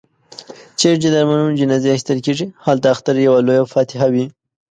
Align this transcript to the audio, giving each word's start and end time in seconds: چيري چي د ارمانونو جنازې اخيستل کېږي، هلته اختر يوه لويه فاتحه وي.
چيري 0.79 0.97
چي 1.01 1.07
د 1.09 1.15
ارمانونو 1.21 1.57
جنازې 1.61 1.89
اخيستل 1.91 2.19
کېږي، 2.25 2.47
هلته 2.65 2.85
اختر 2.93 3.15
يوه 3.27 3.39
لويه 3.47 3.69
فاتحه 3.73 4.07
وي. 4.13 4.25